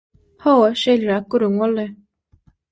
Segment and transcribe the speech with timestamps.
[0.45, 1.89] Hawa, şeýleräk gürrüň boldy.